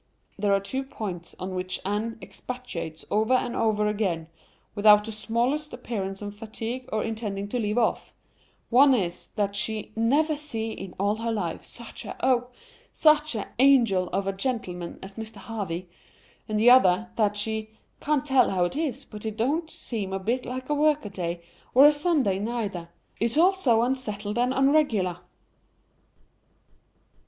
[0.39, 4.29] There are two points on which Anne expatiates over and over again,
[4.73, 8.15] without the smallest appearance of fatigue or intending to leave off;
[8.71, 12.47] one is, that she 'never see in all her life such a—oh
[12.91, 15.35] such a angel of a gentleman as Mr.
[15.35, 20.17] Harvey'—and the other, that she 'can't tell how it is, but it don't seem a
[20.19, 21.43] bit like a work a day,
[21.75, 25.19] or a Sunday neither—it's all so unsettled and unregular.